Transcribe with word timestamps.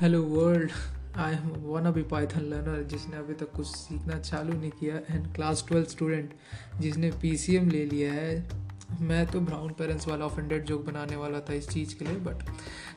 Hello 0.00 0.22
world 0.22 0.70
I 1.16 1.32
am 1.32 1.48
one 1.62 1.86
अभी 1.86 2.02
Python 2.02 2.40
learner 2.40 2.82
जिसने 2.82 3.16
अभी 3.16 3.34
तक 3.34 3.50
कुछ 3.56 3.66
सीखना 3.66 4.18
चालू 4.18 4.52
नहीं 4.52 4.70
किया 4.70 4.96
एंड 5.10 5.26
क्लास 5.34 5.64
ट्वेल्थ 5.68 5.88
स्टूडेंट 5.88 6.30
जिसने 6.80 7.10
पीसीएम 7.22 7.68
ले 7.70 7.84
लिया 7.84 8.12
है। 8.12 8.59
मैं 9.00 9.26
तो 9.26 9.40
ब्राउन 9.40 9.72
पेरेंट्स 9.72 10.08
वाला 10.08 10.24
ऑफेंडेड 10.24 10.64
जोक 10.64 10.84
बनाने 10.86 11.16
वाला 11.16 11.40
था 11.40 11.52
इस 11.52 11.68
चीज़ 11.68 11.94
के 11.98 12.04
लिए 12.04 12.16
बट 12.16 12.42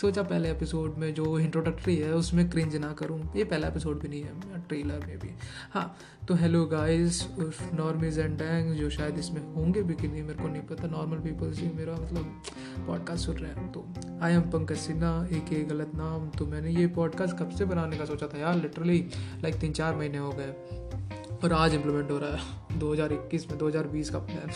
सोचा 0.00 0.22
पहले 0.22 0.50
एपिसोड 0.50 0.94
में 0.98 1.14
जो 1.14 1.38
इंट्रोडक्टरी 1.38 1.96
है, 1.96 2.12
उसमें 2.12 2.50
क्रिंज 2.50 2.76
ना 2.76 2.92
करूँ। 2.92 3.20
ये 3.36 3.44
पहला 3.44 3.68
एपिसोड 3.68 4.00
भी 4.00 4.08
नहीं 4.08 4.22
है 4.22 4.60
ट्रेलर 4.68 5.06
में 5.06 5.18
भी। 5.18 5.30
हाँ 5.72 5.96
तो 6.28 6.34
hello 6.34 6.64
guys 6.66 7.28
normies 7.74 8.18
and 8.18 8.38
dang 8.38 8.74
जो 8.74 8.90
शायद 8.90 9.18
इसमें 9.18 9.54
होंगे 9.54 9.82
भी 9.82 9.94
कि 9.94 10.08
नहीं, 10.08 10.22
मेरे 10.22 10.42
को 10.42 10.48
नहीं 10.48 10.62
पता। 10.62 10.86
नॉर्मल 10.86 11.18
पीपल्स 11.18 11.60
ही 11.60 11.70
मेरा 11.74 11.92
मतलब 11.92 12.42
पॉडकास्ट 12.86 13.26
सुन 13.26 13.36
रहे 13.36 13.52
हैं। 13.52 13.72
तो 13.72 13.86
आई 14.22 14.32
एम 14.32 14.40
पंकज 14.40 14.76
सिन्हा 14.76 15.26
एक 15.32 15.52
एक 15.52 15.68
गलत 15.68 15.92
नाम। 15.94 16.28
तो 16.28 16.46
मैंने 16.46 16.70
ये 16.70 16.86
पॉडकास्ट 16.86 17.36
कब 17.36 17.50
से 17.50 17.64
बनाने 17.64 17.98
का 17.98 18.04
सोचा 18.04 18.26
था 18.26 18.38
यार? 18.38 18.54
लिटरली 18.54 18.98
लाइक 19.42 19.54
तीन 19.54 19.72
चार 19.72 19.96
महीने 19.96 20.18
हो 20.18 20.32
गए। 20.32 20.54
और 21.44 21.52
आज 21.52 21.74
इम्प्लीमेंट 21.74 22.10
हो 22.10 22.18
रहा 22.18 22.36
है। 22.36 22.78
2021 22.78 23.50
में 23.50 23.58
2020 23.58 24.10
का 24.10 24.18
प्लान 24.18 24.50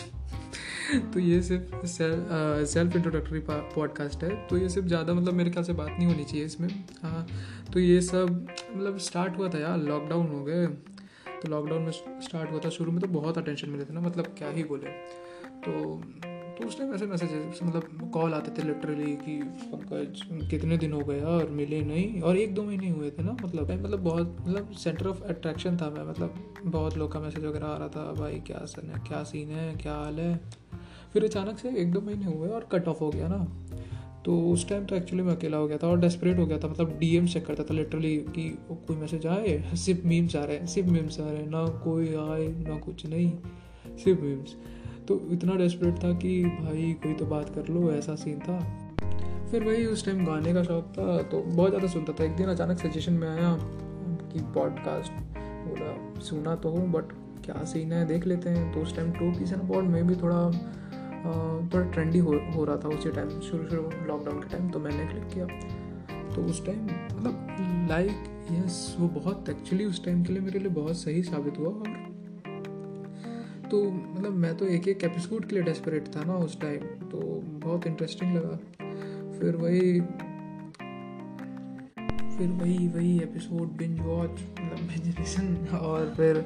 तो 1.13 1.19
ये 1.19 1.41
सिर्फ़ 1.41 1.85
सेल्फ 1.85 2.95
इंट्रोडक्टरी 2.95 3.39
पॉडकास्ट 3.49 4.23
है। 4.23 4.35
तो 4.47 4.57
ये 4.57 4.69
सिर्फ़ 4.69 4.87
ज़्यादा 4.87 5.13
मतलब 5.13 5.33
मेरे 5.33 5.51
ख्याल 5.51 5.65
से 5.65 5.73
बात 5.73 5.89
नहीं 5.89 6.07
होनी 6.07 6.23
चाहिए 6.23 6.45
इसमें। 6.45 6.67
हाँ 7.03 7.25
तो 7.73 7.79
ये 7.79 8.01
सब 8.01 8.45
मतलब 8.75 8.97
स्टार्ट 8.99 9.37
हुआ 9.37 9.49
था 9.49 9.59
यार 9.59 9.77
लॉकडाउन 9.79 10.27
हो 10.27 10.43
गए। 10.43 10.65
तो 11.37 11.49
लॉकडाउन 11.49 11.81
में 11.81 11.91
स्टार्ट 11.91 12.51
हुआ 12.51 12.59
था 12.65 12.69
शुरू 12.69 12.91
में 12.91 13.01
तो 13.01 13.07
बहुत 13.09 13.37
अटेंशन 13.37 13.69
मिले 13.69 13.85
थे 13.85 13.93
ना 13.93 14.01
मतलब 14.01 14.35
क्या 14.37 14.49
ही 14.49 14.63
बोले। 14.63 14.89
तो 15.65 16.01
तो 16.53 16.67
उस 16.67 16.77
टाइम 16.77 16.93
ऐसे 16.93 17.05
मैसेजेस 17.05 17.59
मतलब 17.63 18.09
कॉल 18.13 18.33
आते 18.33 18.51
थे 18.51 18.65
लिटरली 18.67 19.15
कि 19.17 19.37
पंकज 19.65 20.21
कितने 20.49 20.77
दिन 20.77 20.91
हो 20.93 20.99
गए 20.99 21.21
और 21.21 21.49
मिले 21.51 21.81
नहीं। 21.81 22.21
और 22.21 22.37
एक 22.37 22.53
दो 22.55 22.63
महीने 22.63 22.89
हुए 22.89 23.09
थे 23.11 23.23
ना 23.23 23.31
मतलब 23.43 23.71
मतलब 23.73 23.99
बहुत 23.99 24.37
मतलब 24.41 24.71
सेंटर 24.73 25.07
ऑफ़ 25.07 25.23
अट्रैक्शन 25.23 25.77
था 25.77 25.89
मैं 25.89 26.03
मतलब 26.09 26.35
बहुत 26.65 26.97
लोग 26.97 27.11
का 27.13 27.19
मैसेज 27.19 27.45
वगैरह 27.45 27.67
आ 27.67 27.77
रहा 27.77 27.87
था, 27.87 28.11
भाई 28.13 28.39
क्या 28.47 28.65
सन 28.65 28.89
है, 28.89 29.03
क्या 29.07 29.23
सीन 29.23 29.49
है, 29.49 29.73
क्या 29.75 29.93
हाल 29.93 30.19
है? 30.19 30.39
फिर 31.13 31.23
अचानक 31.23 31.59
से 31.59 31.69
एक 31.81 31.91
दो 31.91 32.01
महीने 32.01 32.25
हुए 32.25 32.49
और 32.49 32.67
कट 32.71 32.87
ऑफ़ 32.87 32.99
हो 32.99 33.09
गया 33.09 33.27
ना। 33.27 33.45
तो 34.25 34.37
उस 34.51 34.67
टाइम 34.69 34.85
तो 34.85 34.95
एक्चुअली 34.95 35.23
मैं 35.23 35.35
अकेला 35.35 35.57
हो 35.57 35.67
गया 35.67 35.77
था 35.77 35.87
और 35.87 35.99
डेस्परेट 35.99 36.37
हो 36.39 36.45
गया 36.45 36.57
था 36.57 36.67
मतलब 36.67 36.97
डीएम 36.99 37.25
चेक 37.27 37.45
करता 37.45 37.63
था 37.63 37.73
लिटरली 37.73 38.15
कि 38.29 38.49
कोई 38.71 38.95
मैसेज 38.97 39.25
आए? 39.27 39.75
सिर्फ़ 39.75 40.05
मीम्स 40.07 40.35
आ 40.35 40.43
रहे 40.43 40.57
हैं, 40.57 40.65
सिर्फ़ 40.65 40.89
मीम्स 40.89 41.19
आ 41.19 41.23
रहे 41.23 41.37
हैं, 41.37 41.49
ना 41.49 41.65
कोई 41.83 42.07
आए, 42.07 42.47
ना 42.59 42.77
कुछ 42.77 43.05
नहीं, 43.05 43.31
सिर्फ़ 43.97 44.21
मीम्स 44.21 44.55
तो 45.07 45.19
इतना 45.31 45.55
डेस्परेट 45.55 46.03
था 46.03 46.11
कि 46.13 46.43
भाई 46.43 46.91
कोई 47.03 47.13
तो 47.13 47.25
बात 47.25 47.49
कर 47.49 47.67
लो, 47.67 47.91
ऐसा 47.91 48.15
सीन 48.15 48.39
था। 48.39 48.59
फिर 49.51 49.63
वही 49.63 49.85
उस 49.85 50.05
टाइम 50.05 50.25
गाने 50.25 50.53
का 50.53 50.63
शौक 50.63 50.93
था 50.97 51.21
तो 51.23 51.41
बहुत 51.41 51.69
ज़्यादा 51.69 51.87
सुनता 51.87 52.13
था। 52.13 52.23
एक 52.23 52.35
दिन 52.35 52.47
अचानक 52.49 52.79
सजेशन 52.79 53.13
में 53.13 53.27
आया 53.29 53.55
कि 53.59 54.39
पॉडकास्ट 54.55 55.11
बोला, 55.39 56.21
सुना 56.21 56.55
तो 56.55 56.69
हूँ 56.69 56.87
बट 56.91 57.11
क्या 57.45 57.63
सीन 57.63 57.91
है? 57.93 58.05
देख 58.07 58.27
लेते 58.27 58.49
हैं। 58.49 58.71
तो 58.73 58.81
उस 58.81 58.95
time 58.95 59.11
two 59.11 59.31
peas 59.31 59.53
and 59.53 59.67
pod 59.69 59.83
में 59.83 60.07
भी 60.07 60.15
थोड़ा 60.15 60.39
थोड़ा 61.25 61.91
ट्रेंडी 61.91 62.19
हो 62.19 62.41
हो 62.55 62.65
रहा 62.65 62.77
था 62.77 62.87
उसी 62.87 63.11
टाइम 63.11 63.29
शुरू 63.29 63.67
शुरू 63.69 64.07
लॉकडाउन 64.07 64.41
के 64.41 64.49
टाइम 64.49 64.69
तो 64.69 64.79
मैंने 64.79 65.05
क्लिक 65.05 65.27
किया। 65.33 65.45
तो 66.35 66.41
उस 66.41 66.65
टाइम 66.65 66.85
मतलब 66.85 67.57
लाइक 67.89 68.11
यस 68.51 68.95
वो 68.99 69.07
बहुत 69.07 69.49
एक्चुअली 69.49 69.85
उस 69.85 70.05
टाइम 70.05 70.23
के 70.23 70.33
लिए 70.33 70.41
मेरे 70.41 70.59
लिए 70.59 70.69
बहुत 70.69 70.97
सही 70.97 71.23
साबित 71.23 71.59
हुआ 71.59 71.69
और 71.69 72.03
तो 73.71 73.91
मतलब 73.91 74.31
मैं 74.31 74.57
तो 74.57 74.65
एक 74.65 74.87
एक 74.87 75.03
एपिसोड 75.03 75.45
के 75.45 75.55
लिए 75.55 75.63
डेस्परेट 75.63 76.07
था 76.07 76.23
ना 76.23 76.35
उस 76.35 76.61
टाइम 76.61 76.79
तो 77.09 77.41
बहुत 77.45 77.87
इंटरेस्टिंग 77.87 78.35
लगा। 78.35 78.59
फिर 79.39 79.55
वही 79.55 80.01
फिर 82.37 82.47
वही 82.49 82.87
वही 82.87 83.17
एपिसोड 83.17 83.71
बिंज 83.71 83.99
वॉच 83.99 84.43
मतलब 84.61 85.77
और 85.81 86.13
फिर 86.17 86.45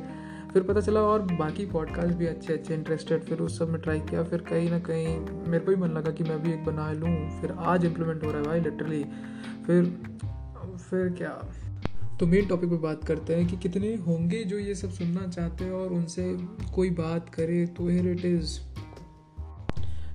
फिर 0.53 0.63
पता 0.63 0.81
चला 0.81 1.01
और 1.01 1.21
बाकी 1.21 1.65
पॉडकास्ट 1.65 2.17
भी 2.17 2.25
अच्छे 2.25 2.53
अच्छे 2.53 2.73
इंटरेस्टेड 2.73 3.23
फिर 3.23 3.39
उस 3.39 3.57
सब 3.59 3.69
में 3.69 3.81
ट्राई 3.81 3.99
किया, 3.99 4.23
फिर 4.23 4.41
कहीं 4.41 4.69
ना 4.71 4.79
कहीं 4.79 5.19
मेरे 5.47 5.59
को 5.59 5.71
भी 5.71 5.75
मन 5.75 5.87
लगा 5.87 6.11
कि 6.11 6.23
मैं 6.23 6.41
भी 6.43 6.51
एक 6.51 6.65
बना 6.65 6.91
लूँ। 6.91 7.41
फिर 7.41 7.51
आज 7.51 7.85
इम्प्लीमेंट 7.85 8.23
हो 8.23 8.29
रहा 8.29 8.39
है 8.39 8.45
भाई 8.45 8.59
लिटरली 8.59 9.03
फिर 9.67 9.83
फिर 10.89 11.09
क्या? 11.09 11.41
तो 12.19 12.25
मेन 12.25 12.45
टॉपिक 12.45 12.69
पे 12.69 12.77
बात 12.77 13.03
करते 13.03 13.35
हैं 13.35 13.47
कि 13.47 13.57
कितने 13.57 13.95
होंगे 13.95 14.43
जो 14.43 14.59
ये 14.59 14.75
सब 14.75 14.89
सुनना 14.89 15.27
चाहते 15.27 15.65
हैं 15.65 15.71
और 15.71 15.93
उनसे 15.93 16.37
कोई 16.75 16.89
बात 16.89 17.29
करे 17.29 17.65
तो 17.65 17.87
हेर 17.87 18.07
इट 18.07 18.25
इज़ 18.25 18.59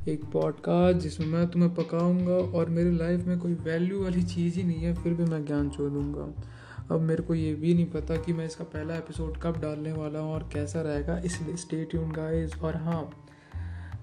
एक 0.08 0.24
पॉडकास्ट 0.32 0.98
जिसमें 0.98 1.26
मैं 1.26 1.46
तुम्हें 1.48 1.74
पकाऊँगा 1.74 2.58
और 2.58 2.70
मेरी 2.70 2.96
लाइफ 2.96 3.26
में 3.26 3.38
कोई 3.38 3.52
वैल्यू 3.52 4.02
वाली 4.02 4.22
चीज़ 4.22 4.56
ही 4.56 4.62
नहीं 4.62 4.84
है, 4.84 4.94
फिर 4.94 5.14
भी 5.14 5.24
मैं 5.24 5.44
ज्ञान 5.44 5.70
छोड़ 5.70 5.90
दूँगा 5.90 6.42
अब 6.90 7.00
मेरे 7.00 7.22
को 7.22 7.34
ये 7.34 7.54
भी 7.54 7.74
नहीं 7.74 7.86
पता 7.86 8.16
कि 8.16 8.32
मैं 8.32 8.46
इसका 8.46 8.64
पहला 8.64 8.94
एपिसोड 8.94 9.36
कब 9.42 9.60
डालने 9.60 9.92
वाला 9.92 10.18
हूँ 10.18 10.32
और 10.34 10.50
कैसा 10.52 10.82
रहेगा 10.82 11.18
इसलिए 11.18 11.56
स्टे 11.56 11.84
ट्यून 11.84 12.12
गाइस 12.12 12.56
और 12.62 12.76
हाँ 12.76 13.10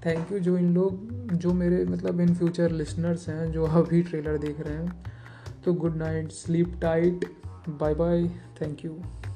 थैंक 0.06 0.31
यू 0.31 0.40
जो 0.40 0.57
इन 0.57 0.73
लोग, 0.73 1.09
जो 1.34 1.53
मेरे 1.53 1.85
मतलब 1.85 2.22
इन 2.22 2.35
फ्यूचर 2.35 2.72
लिसनर्स 2.72 3.29
हैं, 3.29 3.51
जो 3.51 3.66
अभी 3.66 4.03
ट्रेलर 4.03 4.38
देख 4.38 4.59
रहे 4.59 4.73
हैं 4.73 5.06
तो 5.66 5.73
good 5.73 5.95
night 5.95 6.31
sleep 6.31 6.79
tight 6.81 7.25
bye 7.69 7.94
bye 7.94 8.28
thank 8.62 8.79
you. 8.81 9.28